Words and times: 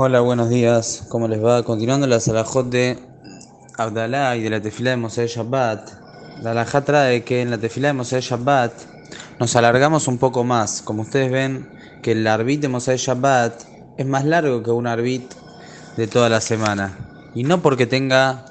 Hola, 0.00 0.20
buenos 0.20 0.48
días. 0.48 1.02
¿Cómo 1.08 1.26
les 1.26 1.44
va? 1.44 1.64
Continuando 1.64 2.06
la 2.06 2.20
salajot 2.20 2.70
de 2.70 2.96
Abdalá 3.76 4.36
y 4.36 4.42
de 4.44 4.50
la 4.50 4.62
tefilá 4.62 4.90
de 4.90 4.96
Moshe 4.96 5.26
Shabbat. 5.26 5.90
La 6.40 6.52
alajá 6.52 6.84
trae 6.84 7.24
que 7.24 7.42
en 7.42 7.50
la 7.50 7.58
tefilá 7.58 7.88
de 7.88 7.94
Moshe 7.94 8.20
Shabbat 8.20 8.72
nos 9.40 9.56
alargamos 9.56 10.06
un 10.06 10.18
poco 10.18 10.44
más. 10.44 10.82
Como 10.82 11.02
ustedes 11.02 11.32
ven, 11.32 11.68
que 12.00 12.12
el 12.12 12.24
arbit 12.28 12.60
de 12.60 12.68
Moshe 12.68 12.96
Shabbat 12.96 13.60
es 13.96 14.06
más 14.06 14.24
largo 14.24 14.62
que 14.62 14.70
un 14.70 14.86
arbit 14.86 15.32
de 15.96 16.06
toda 16.06 16.28
la 16.28 16.40
semana. 16.40 16.96
Y 17.34 17.42
no 17.42 17.60
porque 17.60 17.88
tenga 17.88 18.44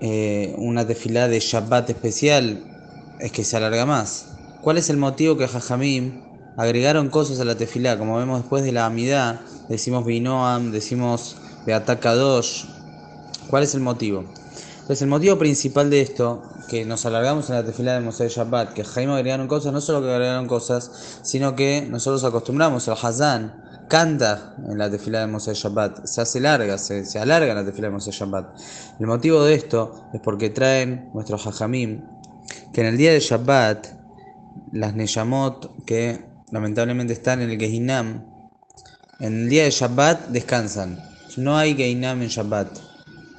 eh, 0.00 0.52
una 0.58 0.84
tefilá 0.84 1.28
de 1.28 1.38
Shabbat 1.38 1.90
especial, 1.90 2.60
es 3.20 3.30
que 3.30 3.44
se 3.44 3.56
alarga 3.56 3.86
más. 3.86 4.32
¿Cuál 4.62 4.78
es 4.78 4.90
el 4.90 4.96
motivo 4.96 5.36
que 5.36 5.46
Jajamim 5.46 6.25
agregaron 6.56 7.08
cosas 7.08 7.40
a 7.40 7.44
la 7.44 7.56
tefilá? 7.56 7.98
Como 7.98 8.16
vemos 8.16 8.40
después 8.40 8.64
de 8.64 8.72
la 8.72 8.86
Amidá, 8.86 9.42
decimos 9.68 10.04
Binoam, 10.04 10.72
decimos 10.72 11.36
Beatakadosh. 11.66 12.64
¿Cuál 13.48 13.62
es 13.62 13.74
el 13.74 13.80
motivo? 13.80 14.24
Entonces, 14.86 15.02
el 15.02 15.08
motivo 15.08 15.36
principal 15.36 15.90
de 15.90 16.00
esto, 16.00 16.42
que 16.68 16.84
nos 16.84 17.04
alargamos 17.06 17.48
en 17.50 17.56
la 17.56 17.64
tefilá 17.64 17.94
de 17.94 18.00
Moshe 18.00 18.28
Shabbat, 18.28 18.72
que 18.72 18.84
Jaime 18.84 19.14
agregaron 19.14 19.48
cosas, 19.48 19.72
no 19.72 19.80
solo 19.80 20.00
que 20.00 20.12
agregaron 20.12 20.46
cosas, 20.46 21.20
sino 21.22 21.56
que 21.56 21.86
nosotros 21.90 22.22
acostumbramos, 22.24 22.86
el 22.86 22.94
Hazán 22.94 23.64
canta 23.88 24.54
en 24.64 24.78
la 24.78 24.90
tefilá 24.90 25.20
de 25.20 25.26
Moshe 25.26 25.54
Shabbat, 25.54 26.06
se 26.06 26.20
hace 26.20 26.40
larga, 26.40 26.78
se, 26.78 27.18
alarga 27.18 27.50
en 27.50 27.56
la 27.56 27.64
tefilá 27.64 27.88
de 27.88 27.94
Moshe 27.94 28.12
Shabbat. 28.12 28.60
El 29.00 29.06
motivo 29.06 29.42
de 29.44 29.54
esto 29.54 30.08
es 30.12 30.20
porque 30.20 30.50
traen 30.50 31.10
nuestros 31.14 31.42
Jajamim 31.42 32.02
que 32.72 32.80
en 32.82 32.86
el 32.86 32.96
día 32.96 33.12
de 33.12 33.20
Shabbat, 33.20 33.88
las 34.72 34.94
Neyamot 34.94 35.84
que 35.84 36.24
lamentablemente 36.50 37.12
están 37.12 37.42
en 37.42 37.50
el 37.50 37.58
Gehinam, 37.58 38.24
en 39.20 39.42
el 39.42 39.48
día 39.48 39.64
de 39.64 39.70
Shabbat 39.70 40.28
descansan. 40.28 41.02
No 41.36 41.56
hay 41.56 41.74
Gehinam 41.74 42.22
en 42.22 42.28
Shabbat. 42.28 42.68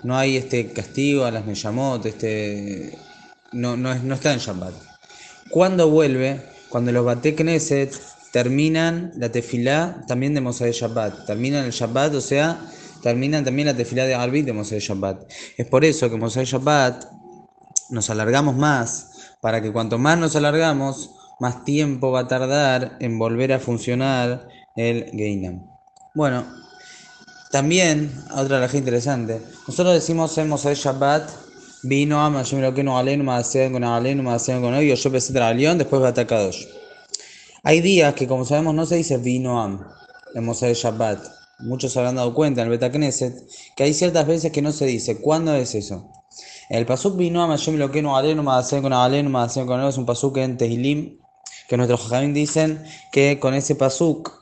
No 0.04 0.18
hay 0.18 0.38
este 0.38 0.72
castigo 0.72 1.26
a 1.26 1.32
las 1.32 1.46
Neyamot, 1.46 2.06
este 2.06 2.98
no, 3.52 3.76
no, 3.76 3.94
no 3.96 4.16
está 4.16 4.34
en 4.34 4.40
Shabbat. 4.40 4.74
¿Cuándo 5.50 5.90
vuelve? 5.90 6.42
Cuando 6.70 6.92
los 6.92 7.06
Bate 7.06 7.36
Knesset 7.36 7.94
terminan 8.32 9.12
la 9.18 9.32
tefilá 9.32 10.04
también 10.08 10.34
de 10.34 10.42
Moshe 10.42 10.72
Shabbat. 10.72 11.26
Terminan 11.26 11.66
el 11.66 11.72
Shabbat, 11.72 12.14
o 12.16 12.22
sea, 12.22 12.60
terminan 13.02 13.44
también 13.44 13.68
la 13.68 13.76
tefilá 13.76 14.06
de 14.06 14.16
Arbit 14.16 14.46
de 14.46 14.54
Moshe 14.54 14.80
Shabbat. 14.80 15.32
Es 15.58 15.66
por 15.68 15.84
eso 15.84 16.10
que 16.10 16.18
Moshe 16.18 16.46
Shabbat 16.46 17.06
nos 17.90 18.10
alargamos 18.10 18.56
más, 18.56 19.36
para 19.42 19.62
que 19.62 19.72
cuanto 19.72 19.98
más 19.98 20.18
nos 20.18 20.36
alargamos, 20.36 21.12
más 21.40 21.64
tiempo 21.64 22.12
va 22.12 22.22
a 22.22 22.28
tardar 22.28 22.98
en 23.00 23.20
volver 23.20 23.54
a 23.54 23.60
funcionar 23.60 24.48
el 24.76 25.06
Geinam. 25.12 25.66
Bueno, 26.14 26.46
también, 27.52 28.12
otra 28.36 28.60
la 28.60 28.70
interesante, 28.74 29.42
nosotros 29.68 29.94
decimos 29.94 30.38
en 30.38 30.50
Moshe 30.50 30.74
Shabbat, 30.76 31.30
vino 31.84 32.22
a 32.22 32.30
Mashem 32.30 32.60
lo 32.60 32.74
que 32.74 32.84
no 32.84 33.02
Maaseen 33.24 33.72
con 33.72 33.84
Maaseen 34.24 34.62
con 34.62 34.76
ellos, 34.76 35.02
yo 35.02 35.12
pensé 35.12 35.38
al 35.40 35.58
león, 35.58 35.78
después 35.78 36.02
va 36.02 36.10
atacados. 36.10 36.68
Hay 37.64 37.82
días 37.82 38.14
que, 38.16 38.28
como 38.28 38.46
sabemos, 38.46 38.74
no 38.74 38.86
se 38.86 38.96
dice 38.96 39.18
vino 39.18 39.62
am 39.62 39.86
Moshe 40.36 40.74
Shabbat. 40.74 41.20
Muchos 41.60 41.94
se 41.94 42.00
habrán 42.00 42.16
dado 42.16 42.34
cuenta 42.34 42.62
en 42.62 42.66
el 42.68 42.72
Beta 42.72 42.92
Knesset 42.92 43.34
que 43.76 43.84
hay 43.84 43.94
ciertas 43.94 44.28
veces 44.28 44.52
que 44.52 44.62
no 44.62 44.72
se 44.72 44.86
dice. 44.86 45.20
¿Cuándo 45.22 45.56
es 45.56 45.74
eso? 45.74 46.12
El 46.70 46.86
pasuk 46.86 47.18
vino 47.18 47.42
a 47.42 47.48
Mashem 47.48 47.78
lo 47.78 47.92
que 47.92 48.02
no 48.02 48.12
Maaseen 48.44 48.82
con 48.82 48.92
Maaseen 49.32 49.66
con 49.66 49.80
ellos, 49.80 49.96
es 49.96 49.98
un 49.98 50.06
pasuk 50.06 50.38
en 50.38 50.58
Tehilim 50.58 51.18
que 51.68 51.78
nuestros 51.78 52.02
jajamim 52.02 52.34
dicen 52.34 52.84
que 53.12 53.40
con 53.40 53.54
ese 53.54 53.76
pasuk 53.76 54.38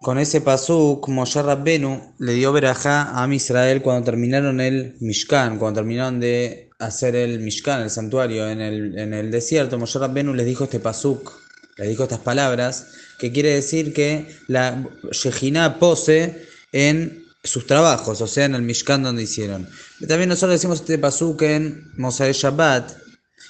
con 0.00 0.18
ese 0.18 0.40
pasuk, 0.40 1.08
Moshe 1.08 1.42
Rabbenu 1.42 2.14
le 2.18 2.32
dio 2.32 2.52
verajá 2.52 3.22
a 3.22 3.34
Israel 3.34 3.82
cuando 3.82 4.06
terminaron 4.06 4.58
el 4.58 4.96
Mishkan, 5.00 5.58
cuando 5.58 5.80
terminaron 5.80 6.18
de 6.20 6.70
hacer 6.78 7.14
el 7.14 7.40
Mishkan, 7.40 7.82
el 7.82 7.90
santuario 7.90 8.48
en 8.48 8.62
el, 8.62 8.98
en 8.98 9.12
el 9.12 9.30
desierto, 9.30 9.78
Moshe 9.78 9.98
Rabbenu 9.98 10.32
les 10.32 10.46
dijo 10.46 10.64
este 10.64 10.80
pasuk, 10.80 11.38
les 11.76 11.90
dijo 11.90 12.04
estas 12.04 12.20
palabras, 12.20 12.86
que 13.18 13.30
quiere 13.30 13.50
decir 13.50 13.92
que 13.92 14.34
la 14.48 14.82
Shejina 15.12 15.78
pose 15.78 16.46
en 16.72 17.26
sus 17.44 17.66
trabajos, 17.66 18.22
o 18.22 18.26
sea, 18.26 18.46
en 18.46 18.54
el 18.54 18.62
Mishkan 18.62 19.02
donde 19.02 19.24
hicieron. 19.24 19.68
También 20.08 20.30
nosotros 20.30 20.52
decimos 20.52 20.80
este 20.80 20.96
pasuk 20.96 21.42
en 21.42 21.90
Moshe 21.98 22.32
Shabbat, 22.32 22.90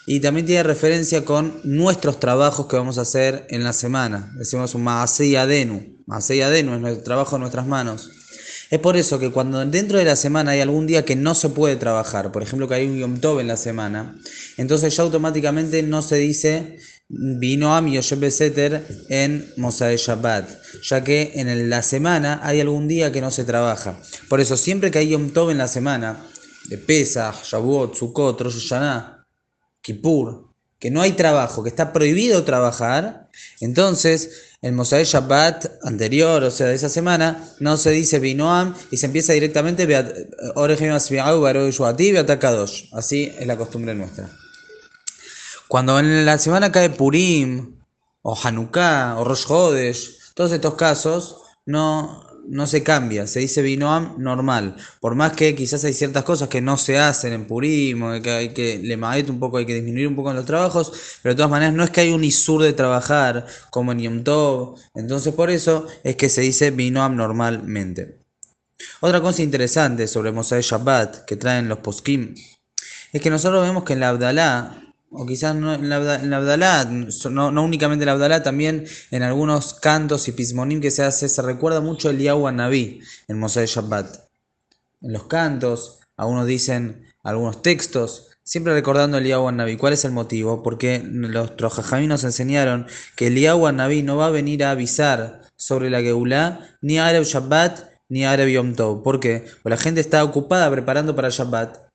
y 0.07 0.21
también 0.21 0.47
tiene 0.47 0.63
referencia 0.63 1.25
con 1.25 1.61
nuestros 1.65 2.19
trabajos 2.19 2.67
que 2.67 2.77
vamos 2.77 2.99
a 2.99 3.03
hacer 3.03 3.47
en 3.51 3.65
la 3.65 3.73
semana. 3.73 4.33
Decimos 4.37 4.75
un 4.75 4.85
Maasei 4.85 5.37
Adenu. 5.37 5.99
Maasei 6.07 6.43
Adenu 6.43 6.75
es 6.75 6.81
nuestro 6.81 7.05
trabajo 7.05 7.37
en 7.37 7.41
nuestras 7.41 7.67
manos. 7.67 8.11
Es 8.71 8.79
por 8.79 8.97
eso 8.97 9.19
que 9.19 9.31
cuando 9.31 9.65
dentro 9.67 9.99
de 9.99 10.05
la 10.05 10.17
semana 10.17 10.53
hay 10.53 10.61
algún 10.61 10.87
día 10.87 11.05
que 11.05 11.17
no 11.17 11.35
se 11.35 11.49
puede 11.49 11.75
trabajar, 11.75 12.31
por 12.31 12.43
ejemplo 12.43 12.69
que 12.69 12.75
hay 12.75 12.87
un 12.87 12.99
Yom 12.99 13.19
Tov 13.19 13.41
en 13.41 13.49
la 13.49 13.57
semana, 13.57 14.17
entonces 14.57 14.97
ya 14.97 15.03
automáticamente 15.03 15.83
no 15.83 16.03
se 16.03 16.17
dice 16.17 16.79
vino 17.09 17.75
a 17.75 17.81
mi 17.81 18.01
Seter 18.01 18.87
en 19.09 19.53
Mosai 19.57 19.97
Shabbat, 19.97 20.49
ya 20.83 21.03
que 21.03 21.33
en 21.35 21.69
la 21.69 21.83
semana 21.83 22.39
hay 22.45 22.61
algún 22.61 22.87
día 22.87 23.11
que 23.11 23.21
no 23.21 23.33
se 23.33 23.43
trabaja. 23.43 24.01
Por 24.29 24.41
eso 24.41 24.57
siempre 24.57 24.93
que 24.93 24.99
hay 24.99 25.09
Yom 25.09 25.31
Tov 25.31 25.51
en 25.51 25.59
la 25.59 25.67
semana, 25.67 26.25
de 26.67 26.79
Pesach, 26.79 27.43
Shavuot, 27.43 27.97
Sukkot, 27.97 28.41
Rosh 28.41 28.69
Hashanah, 28.69 29.20
Kippur, 29.81 30.51
que 30.79 30.91
no 30.91 31.03
hay 31.03 31.13
trabajo, 31.13 31.63
que 31.63 31.69
está 31.69 31.93
prohibido 31.93 32.45
trabajar, 32.45 33.29
entonces 33.61 34.51
el 34.63 34.73
Mosai 34.73 35.05
Shabbat 35.05 35.67
anterior, 35.83 36.43
o 36.43 36.51
sea, 36.51 36.67
de 36.67 36.75
esa 36.75 36.89
semana, 36.89 37.49
no 37.61 37.77
se 37.77 37.91
dice 37.91 38.19
Binoam 38.19 38.75
y 38.91 38.97
se 38.97 39.07
empieza 39.07 39.33
directamente 39.33 39.87
Así 42.93 43.33
es 43.39 43.47
la 43.47 43.57
costumbre 43.57 43.95
nuestra. 43.95 44.31
Cuando 45.69 45.99
en 45.99 46.27
la 46.27 46.37
semana 46.39 46.73
cae 46.73 46.91
Purim, 46.91 47.79
o 48.23 48.37
Hanukkah, 48.37 49.17
o 49.19 49.25
Rosh 49.25 49.45
Hodesh, 49.49 50.35
todos 50.35 50.53
estos 50.53 50.75
casos, 50.75 51.37
no, 51.65 52.30
no 52.51 52.67
se 52.67 52.83
cambia, 52.83 53.27
se 53.29 53.41
dice 53.41 53.63
Binoam 53.63 54.17
normal. 54.19 54.77
Por 55.01 55.15
más 55.15 55.33
que 55.33 55.55
quizás 55.55 55.85
hay 55.85 55.95
ciertas 55.95 56.25
cosas 56.25 56.49
que 56.49 56.61
no 56.61 56.77
se 56.77 56.99
hacen 56.99 57.33
en 57.33 57.47
Purim, 57.47 58.21
que 58.23 58.31
hay 58.31 58.49
que 58.51 58.79
le 58.79 58.97
un 58.97 59.39
poco, 59.39 59.59
hay 59.59 59.67
que 59.67 59.75
disminuir 59.75 60.09
un 60.09 60.17
poco 60.17 60.31
en 60.31 60.37
los 60.37 60.45
trabajos, 60.45 60.93
pero 61.23 61.35
de 61.35 61.37
todas 61.37 61.51
maneras 61.51 61.75
no 61.75 61.85
es 61.85 61.91
que 61.91 62.01
hay 62.03 62.13
un 62.13 62.25
isur 62.25 62.63
de 62.63 62.73
trabajar 62.73 63.47
como 63.71 63.93
en 63.93 64.01
Yom 64.01 64.25
Tov, 64.25 64.79
entonces 64.95 65.33
por 65.33 65.49
eso 65.49 65.87
es 66.03 66.17
que 66.17 66.29
se 66.29 66.41
dice 66.41 66.73
Binoam 66.73 67.17
normalmente. 67.17 68.19
Otra 69.01 69.21
cosa 69.21 69.43
interesante 69.43 70.09
sobre 70.09 70.33
Mosai 70.33 70.63
Shabbat 70.63 71.25
que 71.25 71.37
traen 71.37 71.69
los 71.69 71.79
poskim 71.79 72.35
es 73.13 73.21
que 73.21 73.31
nosotros 73.31 73.63
vemos 73.63 73.85
que 73.85 73.93
en 73.93 74.01
la 74.01 74.09
Abdalá 74.09 74.90
o 75.11 75.27
quizás 75.27 75.55
no 75.57 75.75
en 75.75 75.89
la, 75.89 76.17
en 76.17 76.33
Abdalá, 76.33 76.85
no, 76.85 77.51
no, 77.51 77.65
únicamente 77.65 78.05
en 78.05 78.07
la 78.07 78.13
Abdalá, 78.13 78.43
también 78.43 78.87
en 79.11 79.23
algunos 79.23 79.75
cantos 79.75 80.29
y 80.29 80.33
pismonim 80.33 80.81
que 80.81 80.91
se 80.91 81.03
hace, 81.03 81.29
se 81.29 81.43
recuerda 81.43 81.81
mucho 81.81 82.11
el 82.11 82.19
Yahweh 82.19 82.53
Naví 82.53 83.01
en 83.27 83.39
Moshe 83.39 83.67
Shabbat. 83.67 84.29
En 85.03 85.13
los 85.13 85.25
cantos, 85.25 85.99
algunos 86.17 86.47
dicen 86.47 87.07
algunos 87.23 87.61
textos, 87.61 88.29
siempre 88.45 88.73
recordando 88.73 89.19
el 89.19 89.27
Yahweh 89.27 89.53
Naví. 89.53 89.77
¿Cuál 89.77 89.95
es 89.95 90.05
el 90.05 90.13
motivo? 90.13 90.63
Porque 90.63 91.03
los 91.05 91.57
trojajamí 91.57 92.07
nos 92.07 92.23
enseñaron 92.23 92.87
que 93.17 93.27
el 93.27 93.39
Yahweh 93.39 93.73
Naví 93.73 94.03
no 94.03 94.17
va 94.17 94.27
a 94.27 94.31
venir 94.31 94.65
a 94.65 94.71
avisar 94.71 95.43
sobre 95.57 95.91
la 95.91 96.01
Geulá 96.01 96.77
ni 96.81 96.99
a 96.99 97.09
Arab 97.09 97.25
Shabbat 97.25 97.91
ni 98.09 98.25
a 98.25 98.33
Arab 98.33 98.49
Yom 98.49 98.75
Tov. 98.75 99.03
¿Por 99.03 99.19
qué? 99.19 99.45
Porque 99.63 99.71
la 99.71 99.77
gente 99.77 100.01
está 100.01 100.23
ocupada 100.23 100.71
preparando 100.71 101.17
para 101.17 101.31
Shabbat 101.31 101.90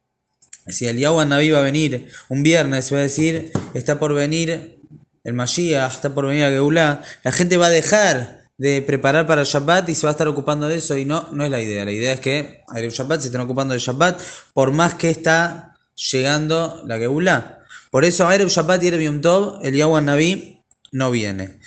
si 0.67 0.87
el 0.87 0.97
Yahweh 0.97 1.25
Naví 1.25 1.51
va 1.51 1.59
a 1.59 1.63
venir 1.63 2.09
un 2.29 2.43
viernes, 2.43 2.91
va 2.91 2.97
a 2.97 3.01
decir, 3.01 3.51
está 3.73 3.99
por 3.99 4.13
venir 4.13 4.79
el 5.23 5.33
Mashiach, 5.33 5.93
está 5.93 6.13
por 6.13 6.27
venir 6.27 6.45
a 6.45 6.49
Geulá, 6.49 7.01
la 7.23 7.31
gente 7.31 7.57
va 7.57 7.67
a 7.67 7.69
dejar 7.69 8.45
de 8.57 8.81
preparar 8.81 9.27
para 9.27 9.41
el 9.41 9.47
Shabbat 9.47 9.89
y 9.89 9.95
se 9.95 10.05
va 10.05 10.11
a 10.11 10.13
estar 10.13 10.27
ocupando 10.27 10.67
de 10.67 10.77
eso 10.77 10.97
y 10.97 11.05
no, 11.05 11.27
no 11.31 11.43
es 11.43 11.51
la 11.51 11.61
idea. 11.61 11.83
La 11.83 11.91
idea 11.91 12.13
es 12.13 12.19
que 12.19 12.63
el 12.75 12.89
Shabbat 12.89 13.21
se 13.21 13.27
estén 13.27 13.41
ocupando 13.41 13.73
del 13.73 13.81
Shabbat 13.81 14.21
por 14.53 14.71
más 14.71 14.95
que 14.95 15.09
está 15.09 15.75
llegando 16.11 16.81
la 16.85 16.97
Geulá. 16.97 17.59
Por 17.91 18.05
eso 18.05 18.31
Erev 18.31 18.49
Shabbat 18.49 18.83
y 18.83 18.87
Erev 18.87 19.01
Yom 19.01 19.21
Tov, 19.21 19.59
el 19.63 19.75
Yahweh 19.75 20.01
Naví 20.01 20.61
no 20.91 21.11
viene. 21.11 21.59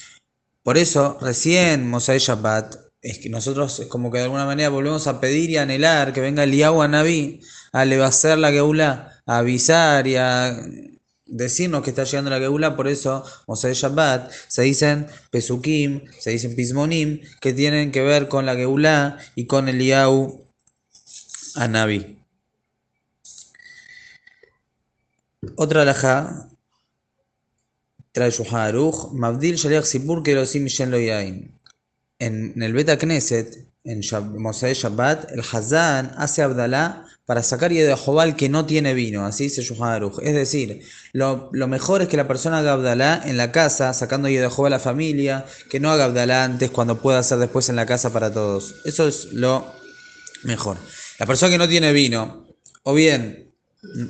Por 0.63 0.79
eso 0.79 1.19
recién 1.21 1.89
Mosai 1.89 2.19
Shabbat 2.19 2.88
es 3.03 3.19
que 3.19 3.29
nosotros 3.29 3.83
como 3.89 4.11
que 4.11 4.19
de 4.19 4.25
alguna 4.25 4.45
manera 4.45 4.71
volvemos 4.71 5.07
a 5.07 5.21
pedir 5.21 5.51
y 5.51 5.57
anhelar 5.57 6.13
que 6.13 6.21
venga 6.21 6.45
el 6.45 6.53
Yahweh 6.53 6.89
Naví 6.89 7.41
a 7.73 7.83
hacer 8.07 8.39
la 8.39 8.51
Geula, 8.51 9.23
a 9.27 9.39
avisar 9.39 10.07
y 10.07 10.17
a 10.17 10.57
decirnos 11.27 11.83
que 11.83 11.91
está 11.91 12.05
llegando 12.05 12.31
la 12.31 12.39
Geula, 12.39 12.77
por 12.77 12.89
eso 12.89 13.25
Moshe 13.47 13.73
Shabbat 13.75 14.33
se 14.49 14.63
dicen 14.63 15.07
Pesukim, 15.31 16.11
se 16.19 16.31
dicen 16.31 16.57
Pismonim, 16.57 17.21
que 17.41 17.53
tienen 17.53 17.93
que 17.93 18.03
ver 18.03 18.29
con 18.29 18.47
la 18.47 18.57
Geula 18.57 19.19
y 19.35 19.47
con 19.47 19.69
el 19.69 19.81
Yahu 19.81 20.45
Naví. 21.69 22.19
Otra 25.57 25.83
alajá 25.83 26.49
trae 28.13 28.33
Mabdil 29.13 29.57
Shaliach 29.57 29.85
Sipur 29.85 30.27
los 30.27 30.53
Shen 30.53 30.91
lo 30.91 30.99
yain. 30.99 31.58
En 32.19 32.61
el 32.63 32.73
Beta 32.73 32.99
Knesset, 32.99 33.67
en 33.85 34.01
Moshe 34.39 34.75
Shabbat, 34.75 35.33
el 35.33 35.41
Hazán 35.41 36.13
hace 36.17 36.43
Abdalá 36.43 37.05
para 37.29 37.43
sacar 37.43 37.71
de 37.71 37.95
Jobal 37.95 38.37
que 38.37 38.49
no 38.49 38.65
tiene 38.65 38.95
vino, 38.95 39.27
así 39.27 39.45
dice 39.45 39.63
Aruch. 39.83 40.19
Es 40.23 40.35
decir, 40.35 40.81
lo, 41.13 41.51
mejor 41.53 42.01
es 42.01 42.09
que 42.09 42.17
la 42.17 42.27
persona 42.27 42.59
haga 42.59 42.73
Abdalá 42.73 43.23
en 43.25 43.37
la 43.37 43.53
casa, 43.53 43.93
sacando 43.93 44.29
de 44.29 44.49
Jobal 44.49 44.73
a 44.73 44.77
la 44.77 44.81
familia, 44.81 45.45
que 45.69 45.79
no 45.79 45.91
haga 45.91 46.07
Abdalá 46.07 46.45
antes 46.45 46.71
cuando 46.71 47.01
pueda 47.03 47.19
hacer 47.19 47.39
después 47.39 47.69
en 47.69 47.77
la 47.77 47.85
casa 47.85 48.13
para 48.13 48.33
todos. 48.33 48.77
Eso 48.87 49.07
es 49.07 49.27
lo 49.33 49.67
mejor. 50.43 50.79
La 51.19 51.27
persona 51.27 51.53
que 51.53 51.59
no 51.59 51.69
tiene 51.69 51.93
vino, 51.93 52.47
o 52.83 52.95
bien 52.95 53.53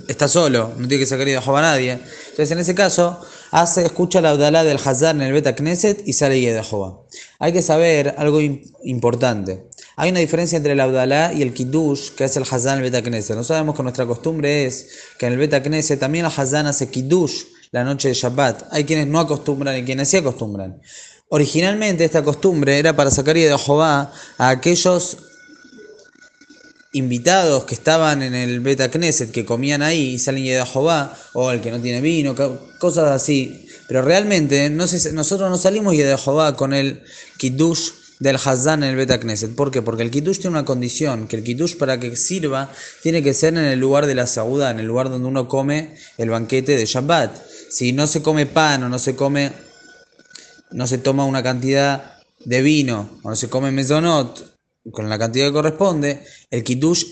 está 0.06 0.28
solo, 0.28 0.72
no 0.78 0.88
tiene 0.88 1.02
que 1.02 1.06
sacar 1.06 1.26
de 1.26 1.36
a 1.36 1.60
nadie. 1.60 1.92
Entonces, 2.30 2.50
en 2.52 2.58
ese 2.58 2.74
caso, 2.74 3.20
hace, 3.50 3.84
escucha 3.84 4.20
la 4.20 4.30
Abdalá 4.30 4.64
del 4.64 4.78
Hazar 4.84 5.14
en 5.16 5.22
el 5.22 5.32
Beta 5.32 5.54
Knesset 5.54 6.06
y 6.06 6.12
sale 6.12 6.40
Jehová. 6.40 7.00
Hay 7.38 7.52
que 7.52 7.62
saber 7.62 8.14
algo 8.18 8.40
importante. 8.40 9.68
Hay 9.96 10.10
una 10.10 10.20
diferencia 10.20 10.56
entre 10.56 10.72
el 10.72 10.80
Abdalá 10.80 11.32
y 11.32 11.42
el 11.42 11.52
Kiddush, 11.52 12.10
que 12.10 12.24
es 12.24 12.36
el 12.36 12.44
Hazan 12.44 12.78
en 12.78 12.84
el 12.84 12.90
Beta 12.90 13.02
Knesset. 13.02 13.36
Nosotros 13.36 13.48
sabemos 13.48 13.76
que 13.76 13.82
nuestra 13.82 14.06
costumbre 14.06 14.66
es 14.66 14.88
que 15.18 15.26
en 15.26 15.32
el 15.32 15.38
Beta 15.38 15.62
Knesset 15.62 15.98
también 15.98 16.24
el 16.24 16.32
Hazan 16.34 16.66
hace 16.66 16.88
Kiddush 16.88 17.42
la 17.70 17.84
noche 17.84 18.08
de 18.08 18.14
Shabbat. 18.14 18.64
Hay 18.70 18.84
quienes 18.84 19.06
no 19.06 19.20
acostumbran 19.20 19.76
y 19.76 19.84
quienes 19.84 20.08
sí 20.08 20.16
acostumbran. 20.16 20.80
Originalmente 21.30 22.04
esta 22.04 22.24
costumbre 22.24 22.78
era 22.78 22.96
para 22.96 23.10
sacar 23.10 23.36
Jehová 23.36 24.12
a 24.38 24.48
aquellos 24.48 25.18
invitados 26.98 27.64
que 27.64 27.74
estaban 27.74 28.22
en 28.22 28.34
el 28.34 28.60
Beta 28.60 28.90
Knesset, 28.90 29.30
que 29.30 29.44
comían 29.44 29.82
ahí 29.82 30.14
y 30.14 30.18
salen 30.18 30.44
de 30.44 30.64
Jehová, 30.66 31.16
o 31.32 31.50
el 31.50 31.60
que 31.60 31.70
no 31.70 31.80
tiene 31.80 32.00
vino, 32.00 32.34
cosas 32.78 33.10
así. 33.10 33.66
Pero 33.86 34.02
realmente 34.02 34.68
no 34.68 34.84
nosotros 35.12 35.50
no 35.50 35.56
salimos 35.56 35.96
de 35.96 36.16
Jehová 36.18 36.56
con 36.56 36.74
el 36.74 37.02
Kiddush 37.38 37.90
del 38.18 38.36
Hazán 38.36 38.82
en 38.82 38.90
el 38.90 38.96
Beta 38.96 39.18
Knesset. 39.18 39.54
¿Por 39.54 39.70
qué? 39.70 39.80
Porque 39.80 40.02
el 40.02 40.10
Kiddush 40.10 40.38
tiene 40.38 40.50
una 40.50 40.64
condición, 40.64 41.28
que 41.28 41.36
el 41.36 41.44
Kiddush 41.44 41.76
para 41.76 41.98
que 41.98 42.16
sirva 42.16 42.70
tiene 43.02 43.22
que 43.22 43.32
ser 43.32 43.54
en 43.54 43.64
el 43.64 43.78
lugar 43.78 44.06
de 44.06 44.14
la 44.14 44.26
Sauda, 44.26 44.70
en 44.70 44.80
el 44.80 44.86
lugar 44.86 45.08
donde 45.08 45.28
uno 45.28 45.48
come 45.48 45.94
el 46.18 46.30
banquete 46.30 46.76
de 46.76 46.84
Shabbat. 46.84 47.36
Si 47.70 47.92
no 47.92 48.06
se 48.06 48.20
come 48.22 48.46
pan 48.46 48.82
o 48.82 48.88
no 48.88 48.98
se 48.98 49.14
come, 49.14 49.52
no 50.72 50.86
se 50.86 50.98
toma 50.98 51.24
una 51.24 51.42
cantidad 51.42 52.18
de 52.44 52.62
vino 52.62 53.20
o 53.22 53.30
no 53.30 53.36
se 53.36 53.48
come 53.48 53.70
mesonot 53.70 54.57
con 54.92 55.08
la 55.08 55.18
cantidad 55.18 55.46
que 55.46 55.52
corresponde, 55.52 56.24
el 56.50 56.64
kitush 56.64 57.04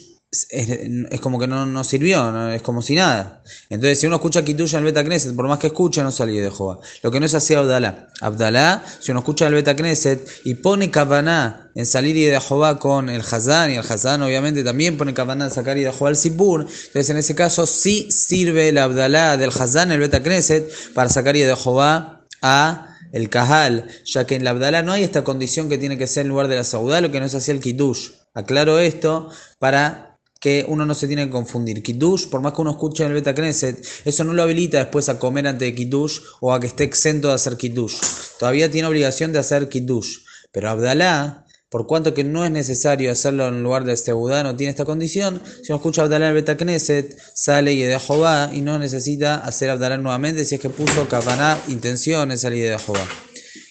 es, 0.50 1.20
como 1.20 1.38
que 1.38 1.46
no, 1.46 1.84
sirvió, 1.84 2.50
es 2.50 2.62
como 2.62 2.82
si 2.82 2.94
nada. 2.94 3.42
Entonces, 3.70 4.00
si 4.00 4.06
uno 4.06 4.16
escucha 4.16 4.44
kitush 4.44 4.74
en 4.74 4.78
el 4.80 4.84
Beta 4.84 5.04
Knesset, 5.04 5.34
por 5.34 5.46
más 5.48 5.58
que 5.58 5.68
escuche, 5.68 6.02
no 6.02 6.10
sale 6.10 6.32
de 6.32 6.50
Jehová. 6.50 6.78
Lo 7.02 7.10
que 7.10 7.20
no 7.20 7.26
es 7.26 7.34
así 7.34 7.54
Abdalá. 7.54 8.08
Abdalá, 8.20 8.84
si 9.00 9.12
uno 9.12 9.20
escucha 9.20 9.46
el 9.46 9.54
Beta 9.54 9.74
Knesset 9.74 10.28
y 10.44 10.54
pone 10.54 10.90
Kavaná 10.90 11.70
en 11.74 11.86
salir 11.86 12.16
y 12.16 12.24
de 12.24 12.40
Jehová 12.40 12.78
con 12.78 13.08
el 13.08 13.22
Hazán, 13.22 13.70
y 13.70 13.74
el 13.74 13.80
Hazán 13.80 14.22
obviamente 14.22 14.64
también 14.64 14.96
pone 14.96 15.14
Kavaná 15.14 15.46
en 15.46 15.50
sacar 15.50 15.78
y 15.78 15.84
de 15.84 15.92
Jehová 15.92 16.08
al 16.08 16.16
Sipur, 16.16 16.62
entonces 16.62 17.10
en 17.10 17.16
ese 17.18 17.34
caso 17.34 17.66
sí 17.66 18.10
sirve 18.10 18.68
el 18.68 18.78
Abdalá 18.78 19.36
del 19.36 19.50
Hazán, 19.50 19.92
el 19.92 20.00
Beta 20.00 20.22
Knesset, 20.22 20.92
para 20.92 21.08
sacar 21.08 21.36
y 21.36 21.42
de 21.42 21.56
Jehová 21.56 22.26
a 22.42 22.95
el 23.12 23.28
Kahal, 23.28 23.88
ya 24.04 24.26
que 24.26 24.34
en 24.34 24.44
la 24.44 24.50
Abdalá 24.50 24.82
no 24.82 24.92
hay 24.92 25.02
esta 25.02 25.24
condición 25.24 25.68
que 25.68 25.78
tiene 25.78 25.98
que 25.98 26.06
ser 26.06 26.22
en 26.22 26.28
lugar 26.28 26.48
de 26.48 26.56
la 26.56 26.64
Saudá, 26.64 27.00
lo 27.00 27.10
que 27.10 27.20
no 27.20 27.26
es 27.26 27.34
así 27.34 27.50
el 27.50 27.60
Kiddush. 27.60 28.10
Aclaro 28.34 28.78
esto 28.78 29.30
para 29.58 30.18
que 30.40 30.66
uno 30.68 30.84
no 30.84 30.94
se 30.94 31.06
tiene 31.06 31.24
que 31.24 31.30
confundir. 31.30 31.82
Kiddush, 31.82 32.28
por 32.28 32.40
más 32.40 32.52
que 32.52 32.60
uno 32.60 32.72
escuche 32.72 33.02
en 33.02 33.08
el 33.08 33.14
Beta 33.14 33.34
Knesset, 33.34 33.84
eso 34.04 34.24
no 34.24 34.34
lo 34.34 34.42
habilita 34.42 34.78
después 34.78 35.08
a 35.08 35.18
comer 35.18 35.46
antes 35.46 35.66
de 35.66 35.74
Kiddush 35.74 36.20
o 36.40 36.52
a 36.52 36.60
que 36.60 36.66
esté 36.66 36.84
exento 36.84 37.28
de 37.28 37.34
hacer 37.34 37.56
Kiddush. 37.56 37.96
Todavía 38.38 38.70
tiene 38.70 38.88
obligación 38.88 39.32
de 39.32 39.38
hacer 39.38 39.68
Kiddush. 39.68 40.18
Pero 40.52 40.70
Abdalá, 40.70 41.45
por 41.76 41.86
cuanto 41.86 42.14
que 42.14 42.24
no 42.24 42.42
es 42.42 42.50
necesario 42.50 43.12
hacerlo 43.12 43.48
en 43.48 43.62
lugar 43.62 43.84
de 43.84 43.92
este 43.92 44.12
no 44.12 44.56
tiene 44.56 44.70
esta 44.70 44.86
condición, 44.86 45.42
si 45.62 45.72
uno 45.72 45.76
escucha 45.76 46.00
Abdalá 46.00 46.24
en 46.24 46.28
el 46.30 46.34
Beta 46.36 46.56
Knesset, 46.56 47.18
sale 47.34 47.74
y 47.74 47.82
de 47.82 48.00
Jehová 48.00 48.48
y 48.50 48.62
no 48.62 48.78
necesita 48.78 49.34
hacer 49.34 49.68
Abdalá 49.68 49.98
nuevamente 49.98 50.46
si 50.46 50.54
es 50.54 50.60
que 50.62 50.70
puso 50.70 51.06
Kavaná, 51.06 51.58
intención 51.68 52.32
en 52.32 52.38
salir 52.38 52.70
de 52.70 52.78
Jehová. 52.78 53.06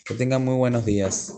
Que 0.06 0.14
tengan 0.14 0.46
muy 0.46 0.54
buenos 0.54 0.86
días. 0.86 1.34